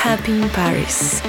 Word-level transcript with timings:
Happy 0.00 0.40
in 0.40 0.48
Paris. 0.48 1.20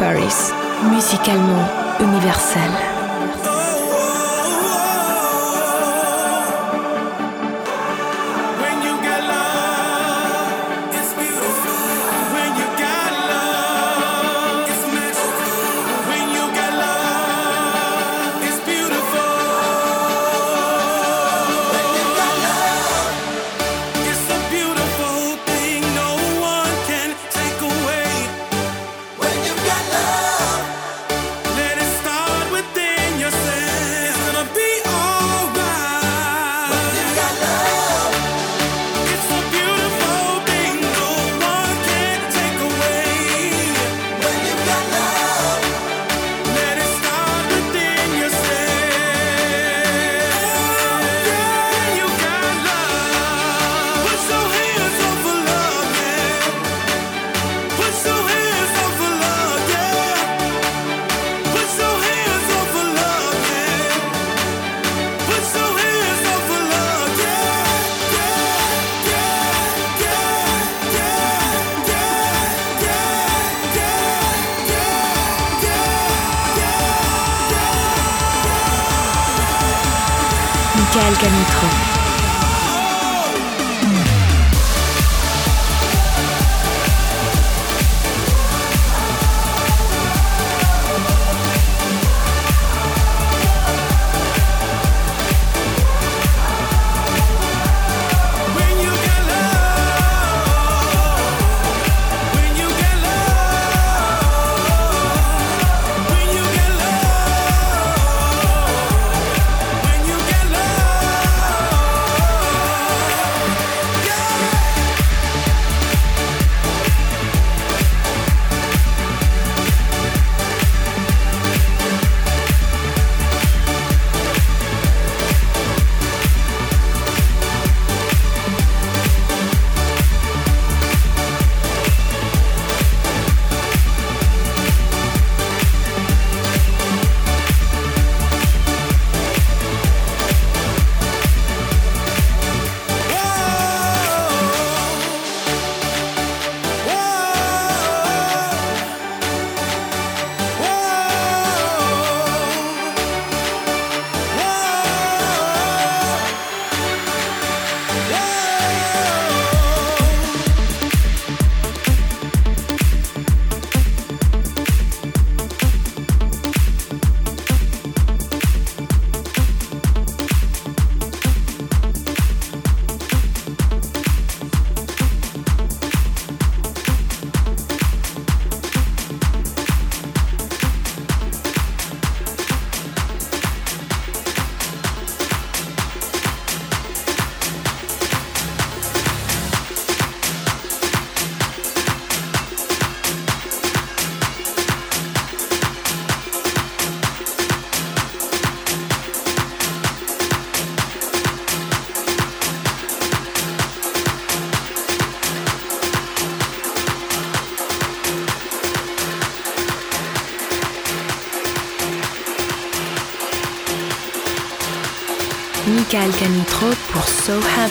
Paris, 0.00 0.50
musicalement 0.90 1.68
universel. 2.00 2.89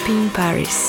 In 0.08 0.30
Paris. 0.32 0.89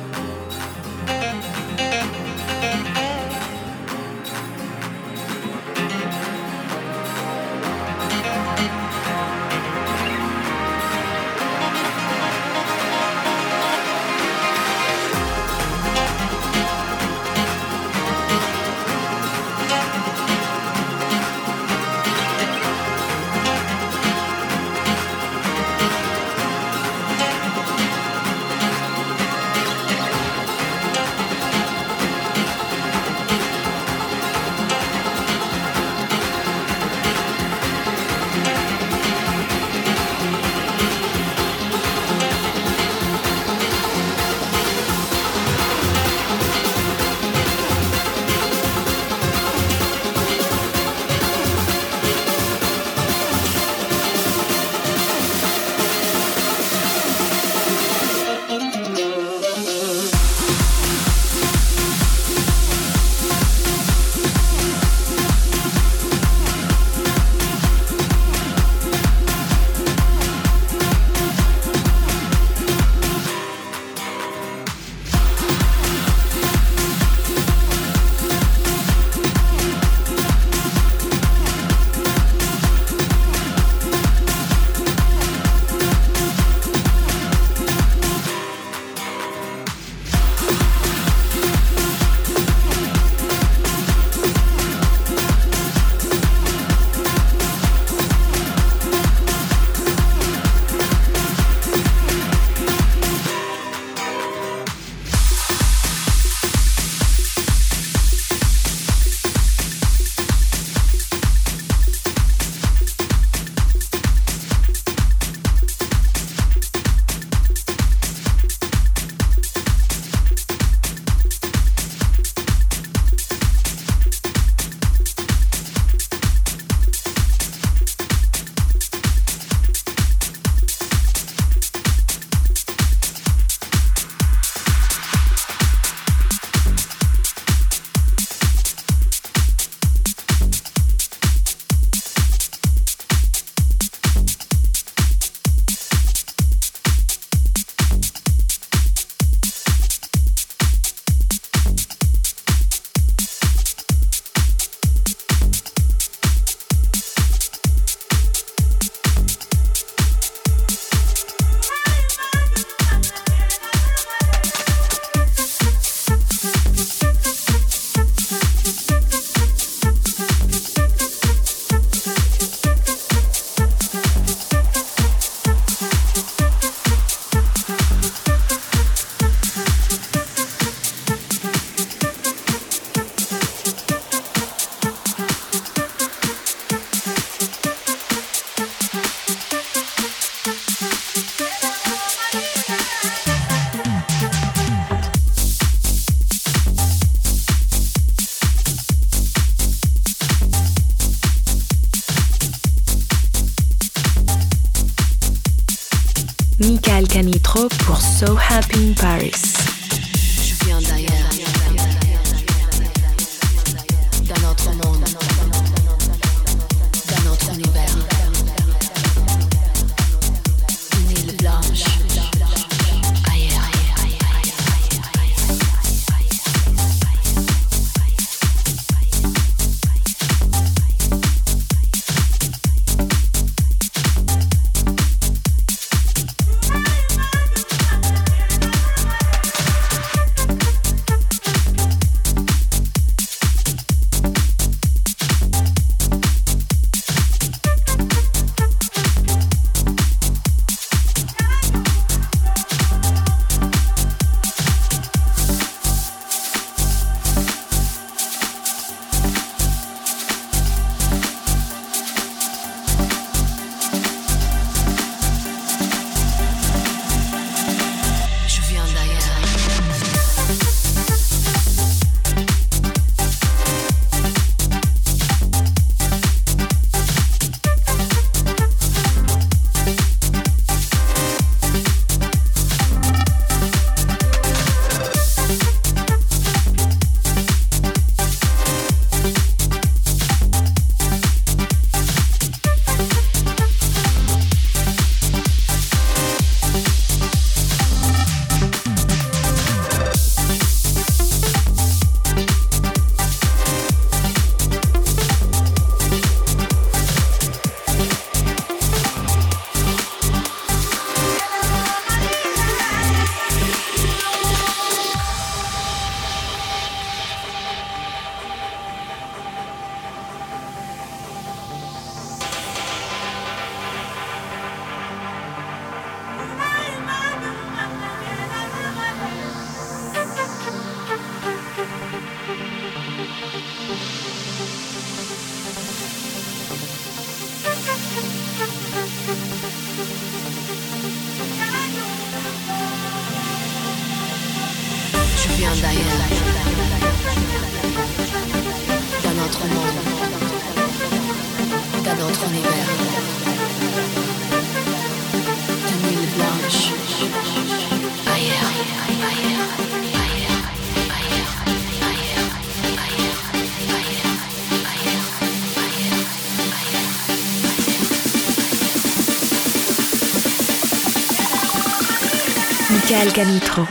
Canutro. 373.33 373.90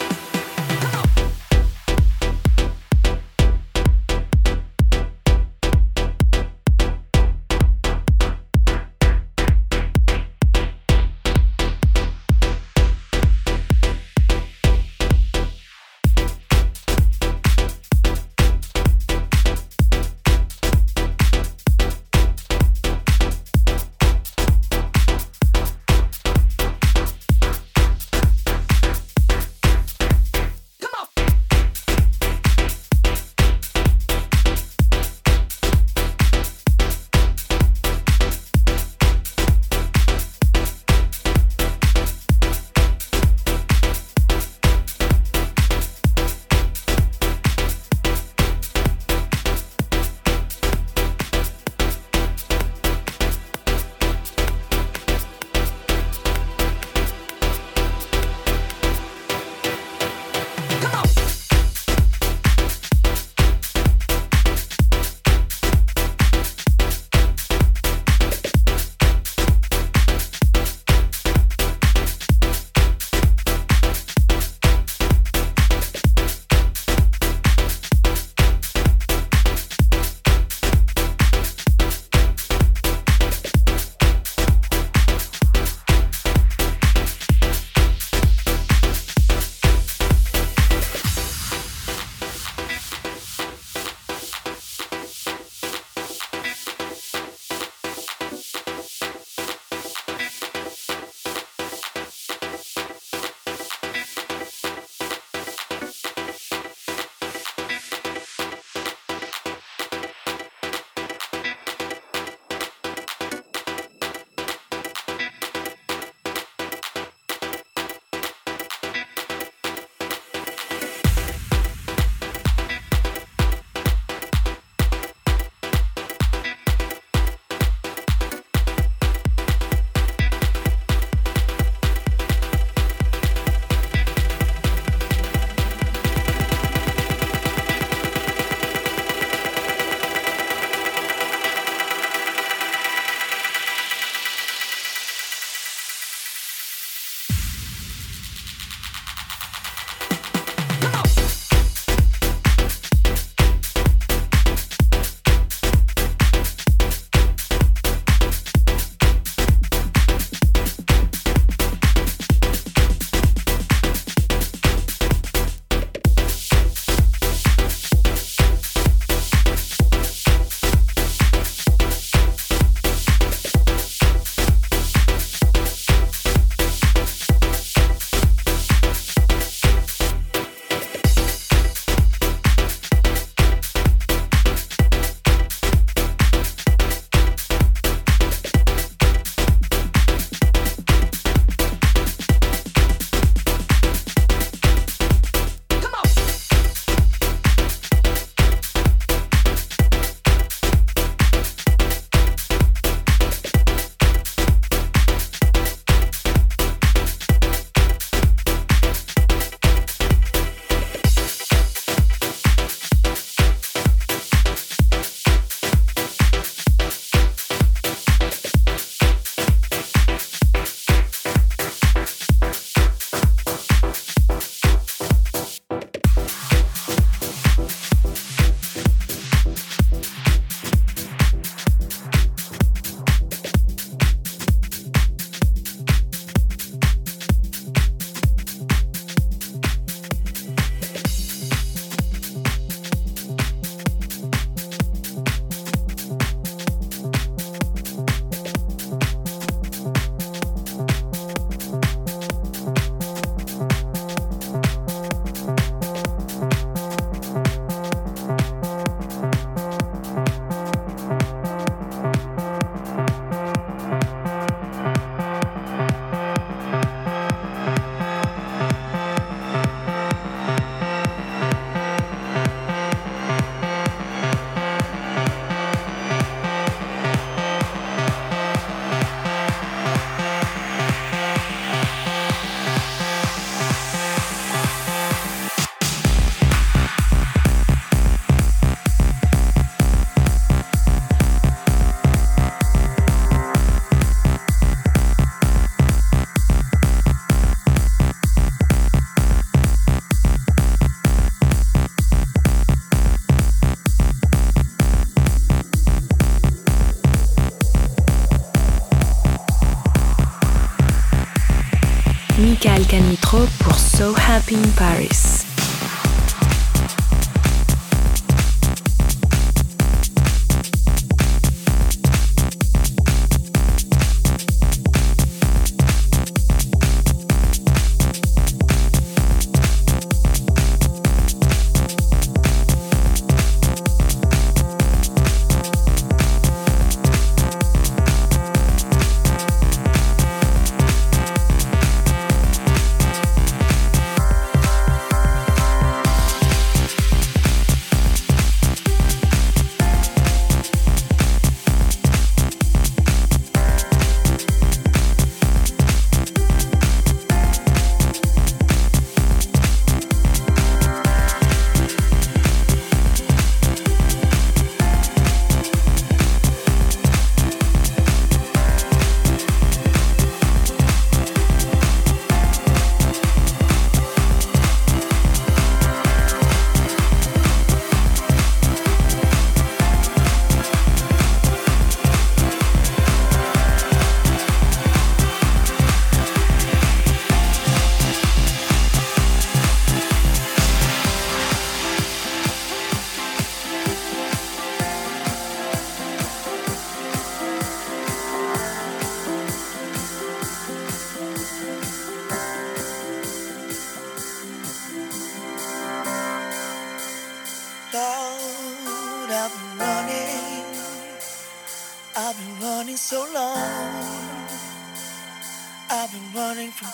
Happy 314.41 314.55
in 314.55 314.71
Paris. 314.71 315.40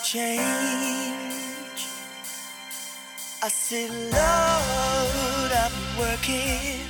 change. 0.04 1.86
I 3.42 3.48
said, 3.48 3.90
Lord, 3.90 5.52
I've 5.52 5.72
been 5.72 5.98
working, 5.98 6.80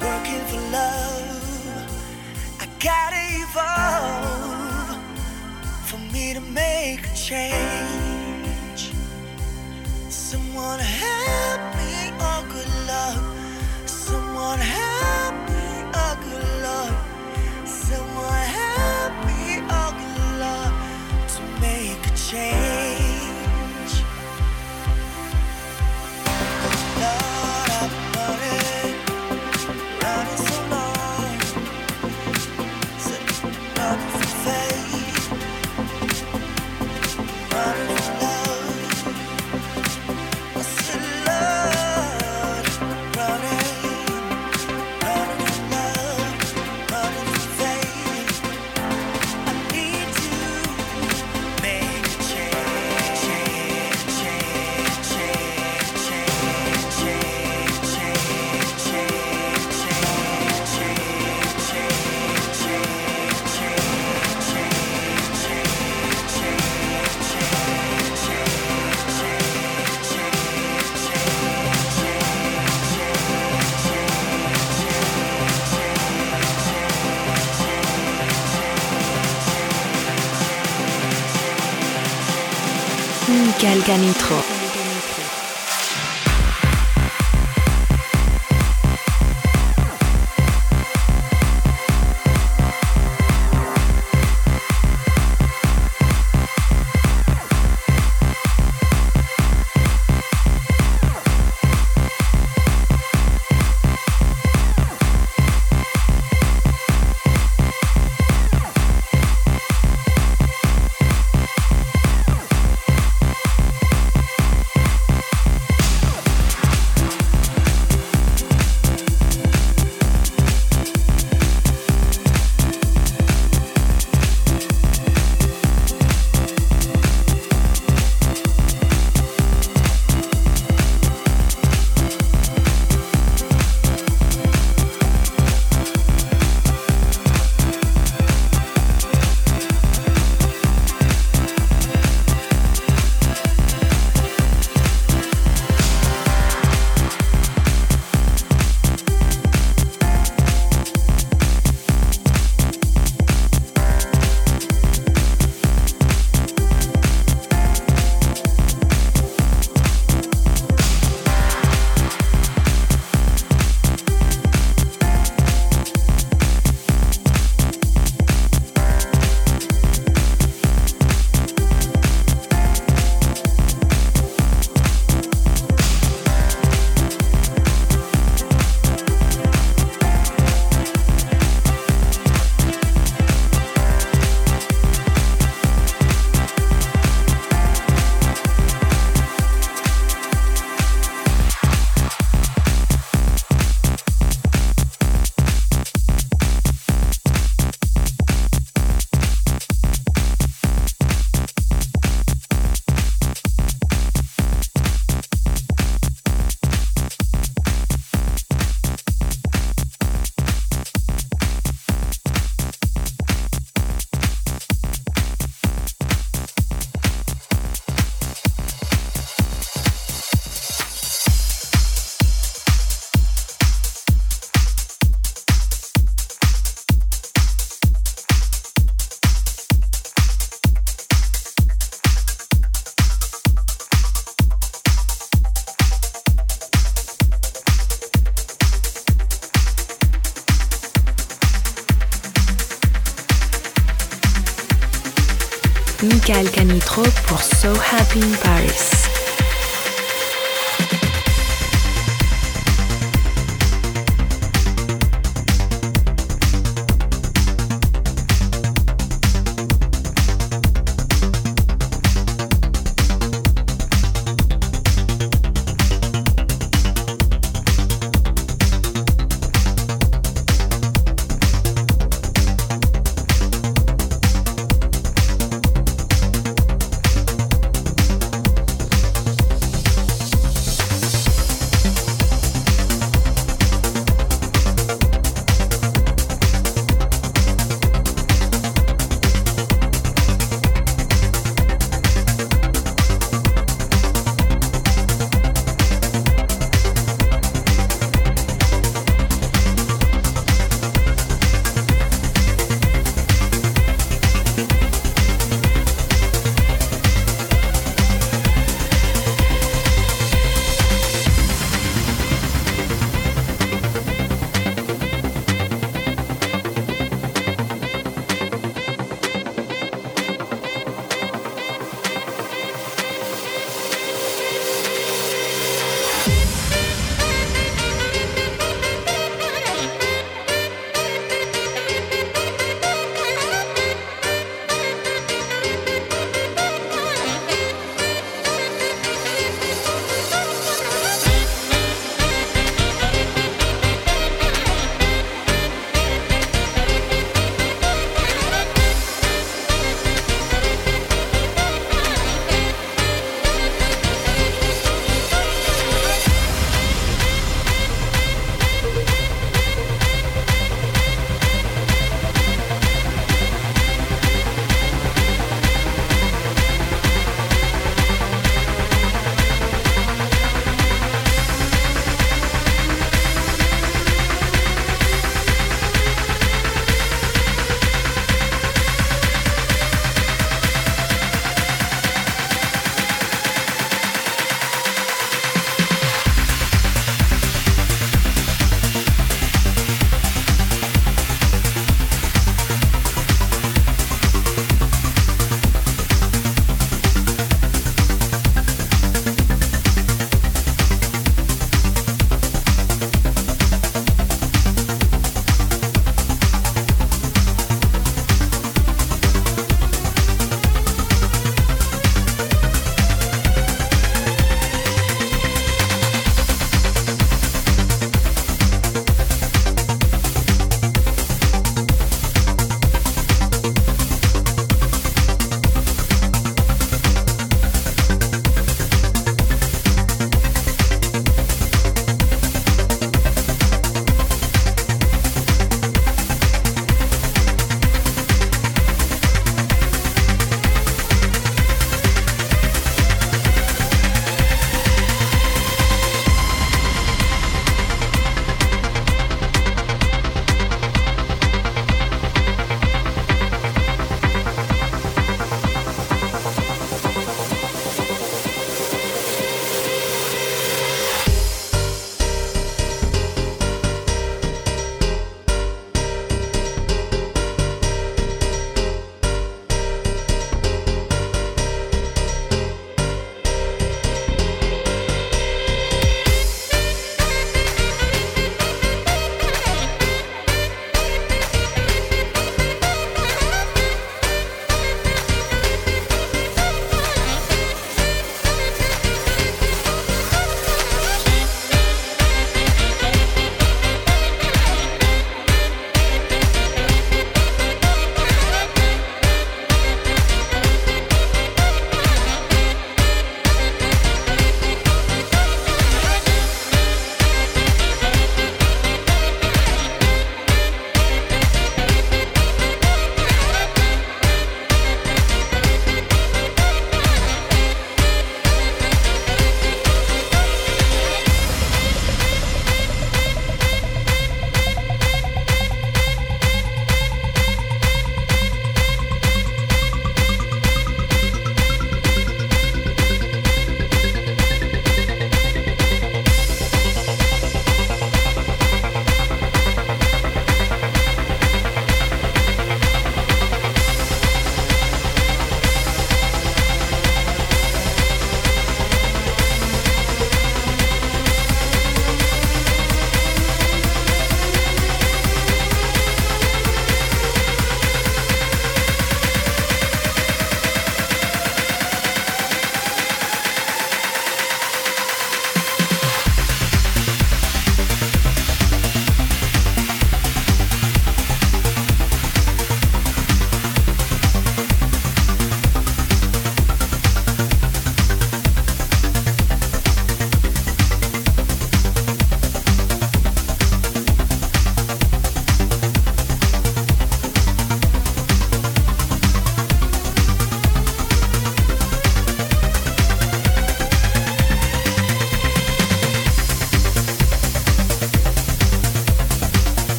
working 0.00 0.44
for 0.50 0.60
love. 0.72 1.42
I 2.60 2.66
gotta 2.80 3.22
evolve 3.44 4.98
for 5.86 5.98
me 6.12 6.34
to 6.34 6.40
make 6.40 7.06
a 7.06 7.14
change. 7.14 8.92
Someone 10.08 10.80
help 10.80 11.71
change. 22.32 22.61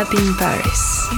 Happy 0.00 0.16
in 0.16 0.34
Paris. 0.34 1.10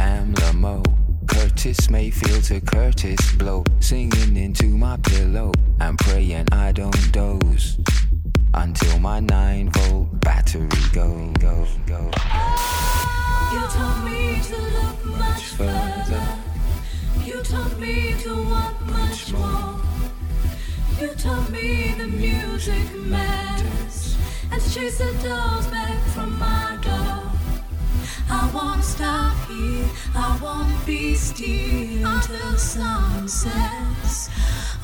Tam 0.00 0.32
Lamo, 0.32 0.82
Curtis 1.26 1.90
Mayfield 1.90 2.44
to 2.44 2.58
Kurtis 2.62 3.36
Blow, 3.36 3.62
singing 3.80 4.34
into 4.34 4.64
my 4.64 4.96
pillow. 4.96 5.52
I'm 5.78 5.98
praying 5.98 6.46
I 6.52 6.72
don't 6.72 7.12
doze 7.12 7.78
until 8.54 8.98
my 8.98 9.20
9 9.20 9.68
volt 9.68 10.20
battery 10.20 10.68
goes. 10.94 11.36
Go, 11.36 11.66
go. 11.84 12.10
You 13.52 13.62
told 13.76 14.00
me 14.08 14.40
to 14.48 14.56
look 14.78 15.04
much 15.04 15.44
further. 15.58 16.28
You 17.22 17.42
told 17.42 17.78
me 17.78 18.14
to 18.22 18.32
want 18.52 18.80
much 18.86 19.30
more. 19.34 19.82
You 20.98 21.08
told 21.08 21.50
me 21.50 21.94
the 21.98 22.06
music 22.06 22.86
matters. 23.04 24.16
And 24.50 24.62
chase 24.72 24.96
the 24.96 25.12
dolls 25.22 25.66
back 25.66 26.02
from 26.14 26.38
my 26.38 26.78
door. 26.80 27.39
I 28.28 28.50
won't 28.54 28.84
stop 28.84 29.34
here, 29.48 29.88
I 30.14 30.38
won't 30.42 30.86
be 30.86 31.14
still 31.14 32.06
until 32.06 32.58
sun 32.58 33.28
sets 33.28 34.28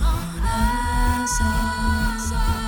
on 0.01 0.41
us. 0.41 2.66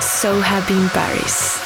So 0.00 0.40
happy 0.40 0.74
in 0.74 0.88
Paris. 0.88 1.62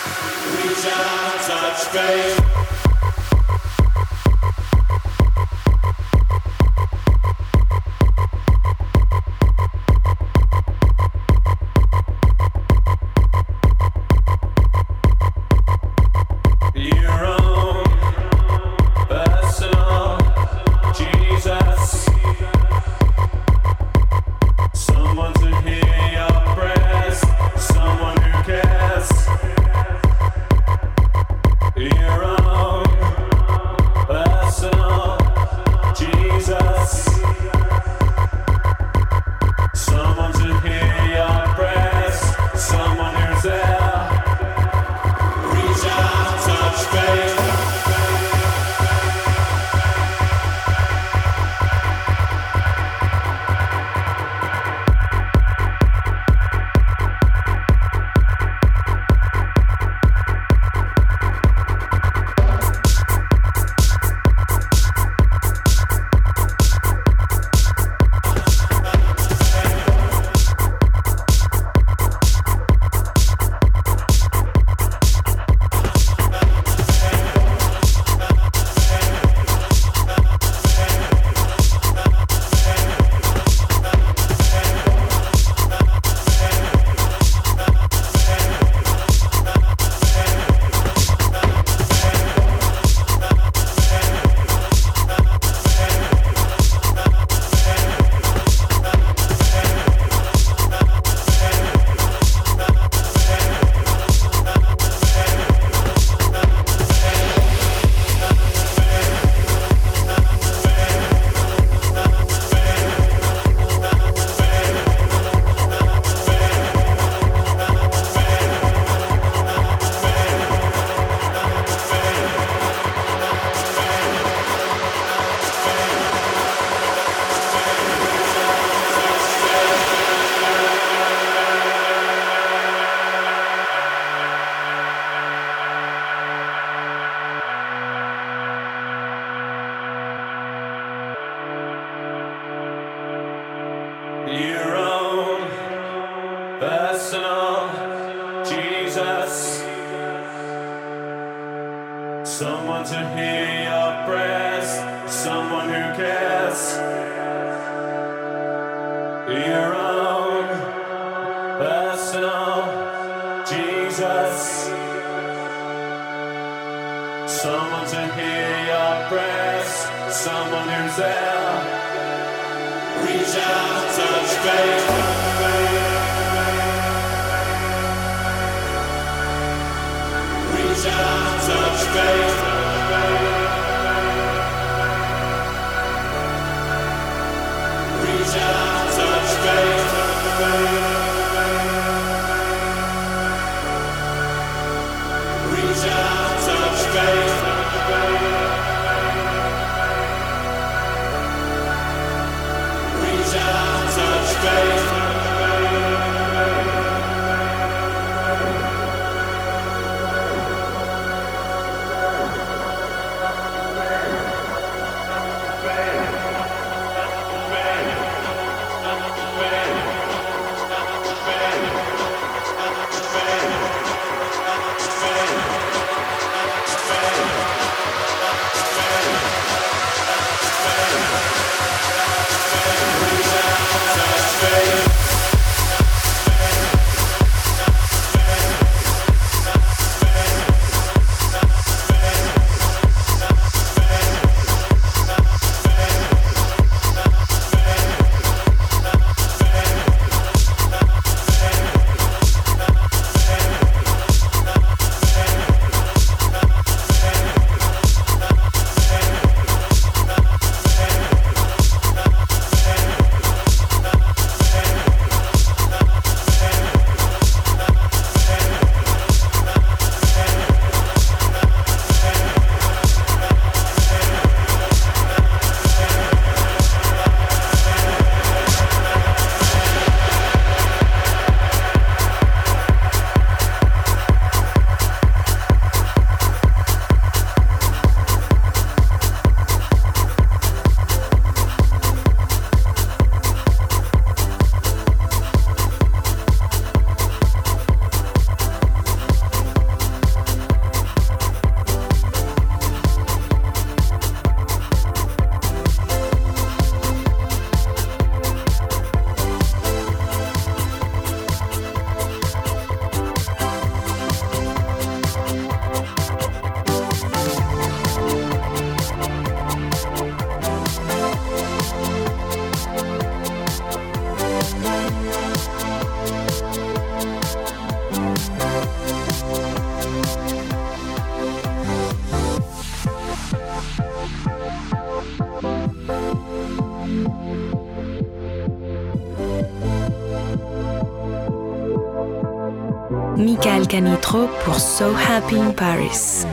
So 344.81 344.95
Happy 344.95 345.37
in 345.39 345.53
Paris. 345.53 346.25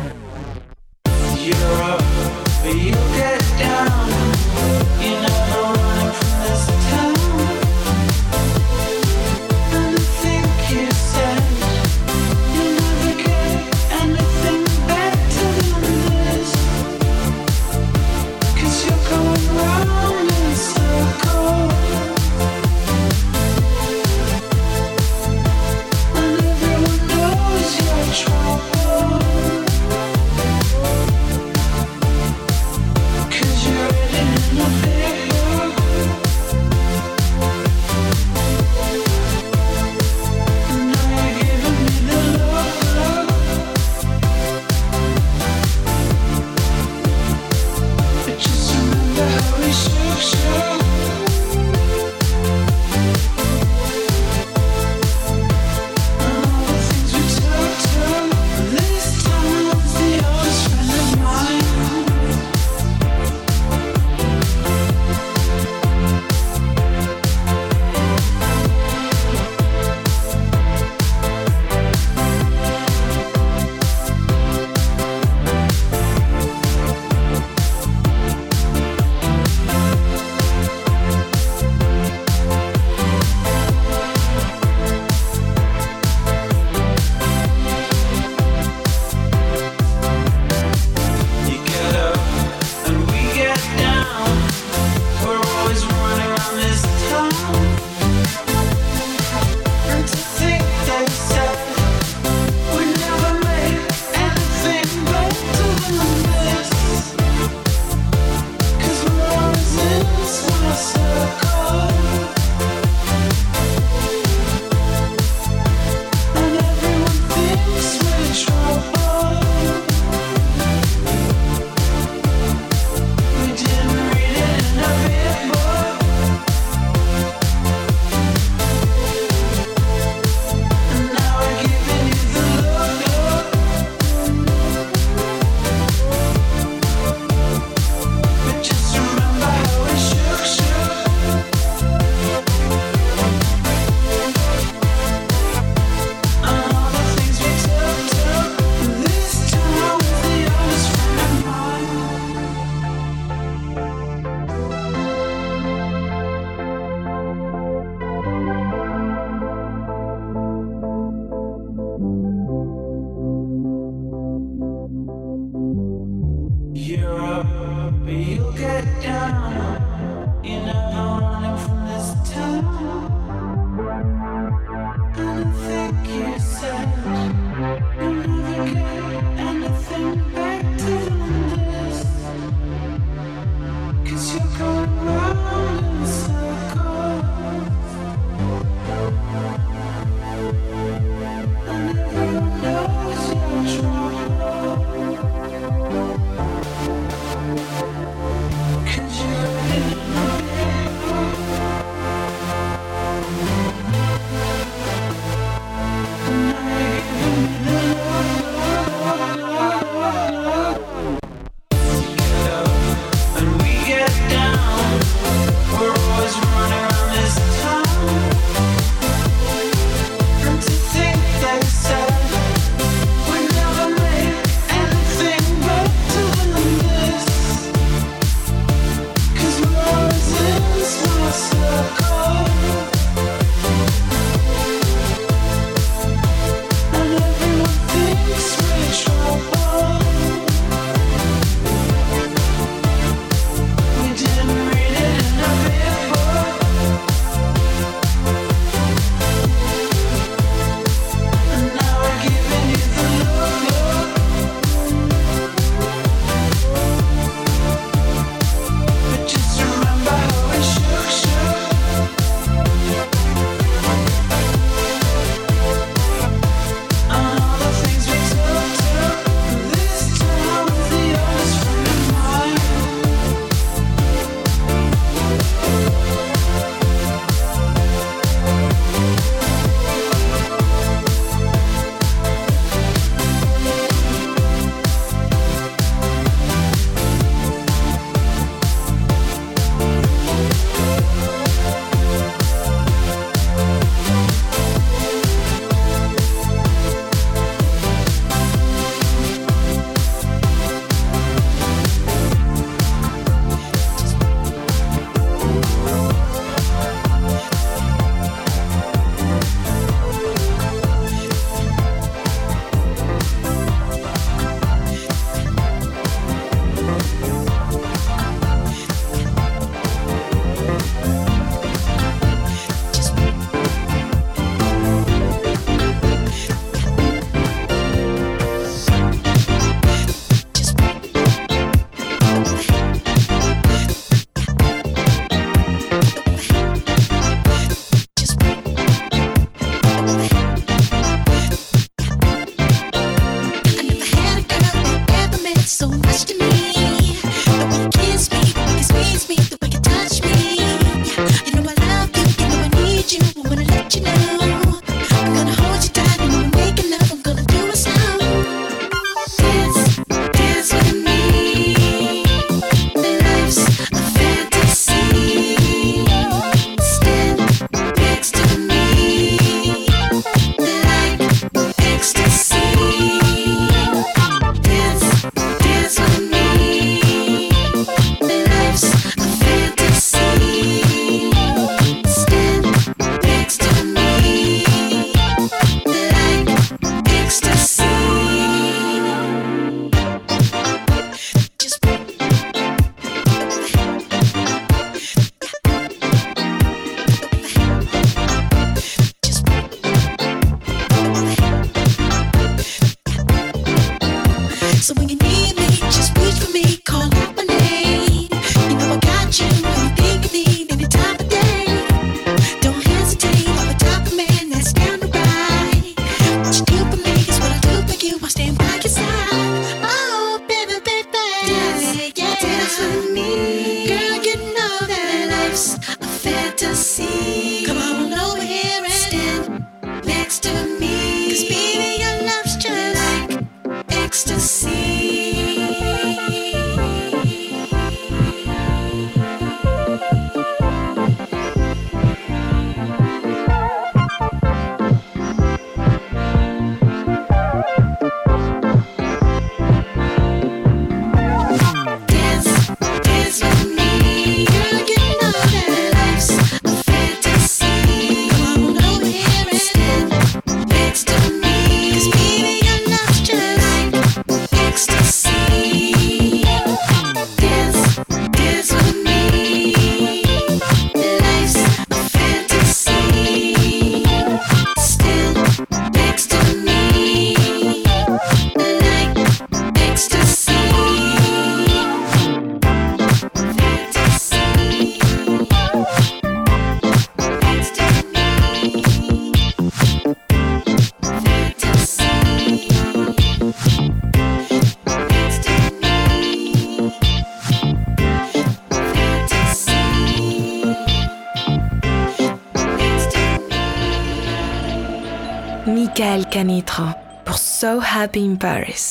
So 507.58 507.80
Happy 507.80 508.24
in 508.24 508.38
Paris. 508.38 508.87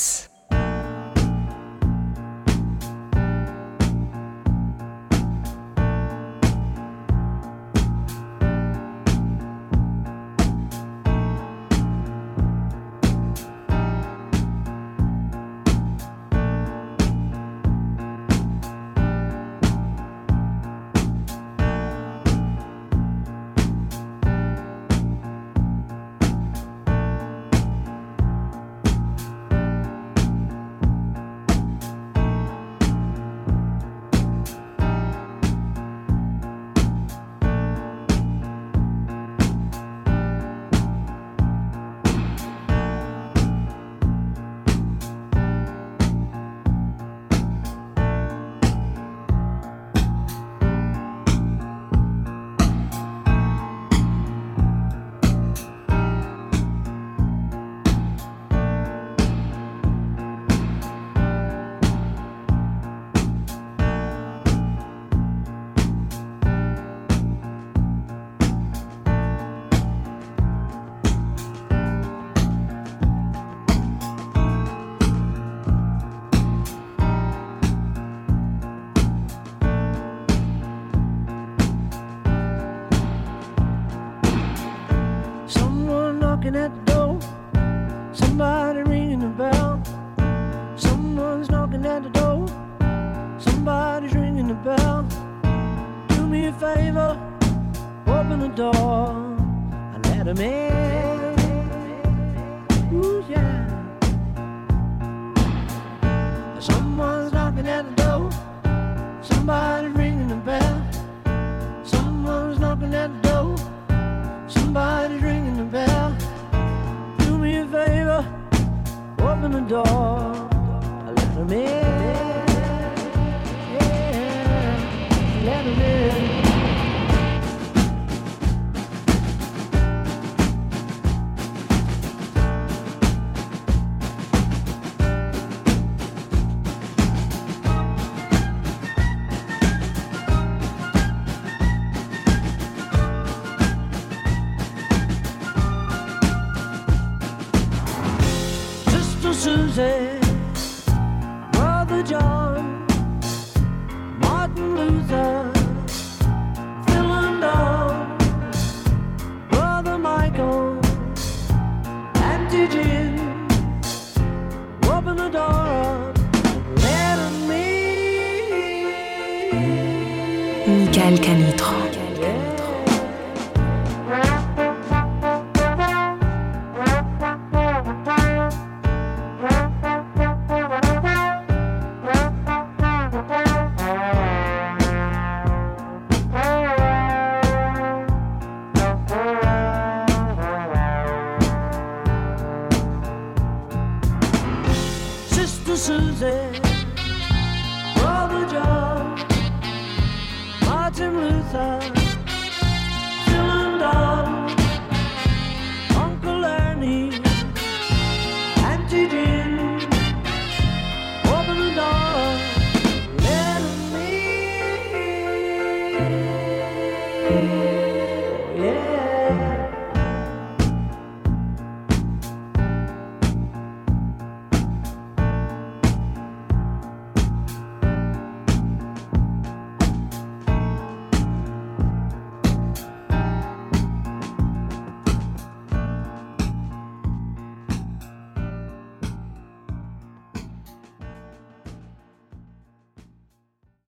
Someone 86.56 86.85